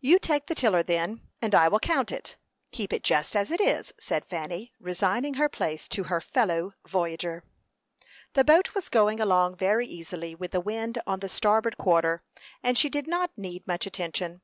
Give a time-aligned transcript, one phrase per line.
[0.00, 2.36] "You take the tiller then, and I will count it.
[2.72, 7.42] Keep it just as it is," said Fanny, resigning her place to her fellow voyager.
[8.34, 12.22] The boat was going along very easily with the wind on the starboard quarter,
[12.62, 14.42] and did not need much attention.